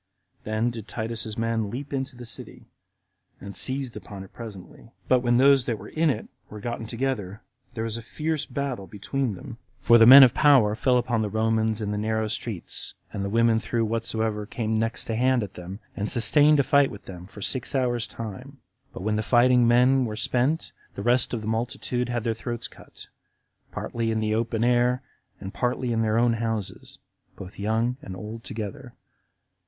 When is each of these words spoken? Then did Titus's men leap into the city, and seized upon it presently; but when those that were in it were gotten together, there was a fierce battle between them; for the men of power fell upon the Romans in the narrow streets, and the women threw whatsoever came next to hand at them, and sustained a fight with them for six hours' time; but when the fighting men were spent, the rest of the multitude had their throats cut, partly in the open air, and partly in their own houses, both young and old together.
Then 0.45 0.71
did 0.71 0.87
Titus's 0.87 1.37
men 1.37 1.69
leap 1.69 1.93
into 1.93 2.15
the 2.15 2.25
city, 2.25 2.65
and 3.39 3.55
seized 3.55 3.95
upon 3.95 4.23
it 4.23 4.33
presently; 4.33 4.89
but 5.07 5.19
when 5.19 5.37
those 5.37 5.65
that 5.65 5.77
were 5.77 5.89
in 5.89 6.09
it 6.09 6.27
were 6.49 6.59
gotten 6.59 6.87
together, 6.87 7.43
there 7.75 7.83
was 7.83 7.97
a 7.97 8.01
fierce 8.01 8.47
battle 8.47 8.87
between 8.87 9.35
them; 9.35 9.59
for 9.79 9.99
the 9.99 10.07
men 10.07 10.23
of 10.23 10.33
power 10.33 10.73
fell 10.73 10.97
upon 10.97 11.21
the 11.21 11.29
Romans 11.29 11.81
in 11.81 11.91
the 11.91 11.99
narrow 11.99 12.27
streets, 12.27 12.95
and 13.13 13.23
the 13.23 13.29
women 13.29 13.59
threw 13.59 13.85
whatsoever 13.85 14.47
came 14.47 14.79
next 14.79 15.05
to 15.05 15.15
hand 15.15 15.43
at 15.43 15.53
them, 15.53 15.79
and 15.95 16.09
sustained 16.11 16.59
a 16.59 16.63
fight 16.63 16.89
with 16.89 17.05
them 17.05 17.27
for 17.27 17.43
six 17.43 17.75
hours' 17.75 18.07
time; 18.07 18.57
but 18.93 19.03
when 19.03 19.17
the 19.17 19.21
fighting 19.21 19.67
men 19.67 20.05
were 20.05 20.15
spent, 20.15 20.71
the 20.95 21.03
rest 21.03 21.31
of 21.31 21.41
the 21.41 21.47
multitude 21.47 22.09
had 22.09 22.23
their 22.23 22.33
throats 22.33 22.67
cut, 22.67 23.05
partly 23.71 24.09
in 24.09 24.19
the 24.19 24.33
open 24.33 24.63
air, 24.63 25.03
and 25.39 25.53
partly 25.53 25.93
in 25.93 26.01
their 26.01 26.17
own 26.17 26.33
houses, 26.33 26.97
both 27.35 27.59
young 27.59 27.97
and 28.01 28.15
old 28.15 28.43
together. 28.43 28.95